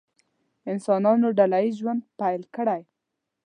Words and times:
انسانانو 0.71 1.27
ډله 1.37 1.57
ییز 1.63 1.75
ژوند 1.81 2.01
پیل 2.19 2.41
کړی. 2.55 2.81